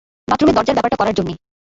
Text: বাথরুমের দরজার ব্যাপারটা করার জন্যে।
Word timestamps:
বাথরুমের 0.27 0.55
দরজার 0.57 0.75
ব্যাপারটা 0.75 0.99
করার 0.99 1.15
জন্যে। 1.17 1.33